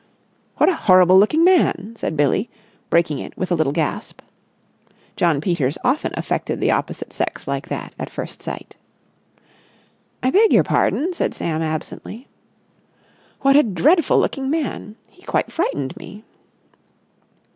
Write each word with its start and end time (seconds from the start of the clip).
"What 0.57 0.67
a 0.67 0.73
horrible 0.73 1.19
looking 1.19 1.43
man!" 1.43 1.93
said 1.95 2.17
Billie, 2.17 2.49
breaking 2.89 3.19
it 3.19 3.37
with 3.37 3.51
a 3.51 3.53
little 3.53 3.71
gasp. 3.71 4.23
Jno. 5.15 5.39
Peters 5.39 5.77
often 5.83 6.11
affected 6.17 6.59
the 6.59 6.71
opposite 6.71 7.13
sex 7.13 7.47
like 7.47 7.67
that 7.69 7.93
at 7.99 8.09
first 8.09 8.41
sight. 8.41 8.75
"I 10.23 10.31
beg 10.31 10.51
your 10.51 10.63
pardon?" 10.63 11.13
said 11.13 11.35
Sam 11.35 11.61
absently. 11.61 12.27
"What 13.41 13.55
a 13.55 13.61
dreadful 13.61 14.17
looking 14.17 14.49
man! 14.49 14.95
He 15.05 15.21
quite 15.21 15.51
frightened 15.51 15.95
me!" 15.95 16.23